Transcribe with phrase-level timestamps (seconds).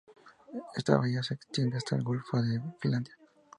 [0.75, 3.13] Esta bahía se extiende hasta el Golfo de Finlandia.